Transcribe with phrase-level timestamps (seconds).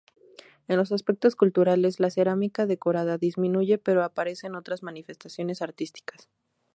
[0.67, 6.27] En los aspectos culturales, la cerámica decorada disminuye pero aparecen otras manifestaciones artísticas.